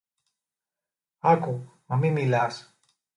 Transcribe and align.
Άκου, 1.19 1.71
μα 1.85 1.95
μη 1.95 2.11
μιλάς. 2.11 2.75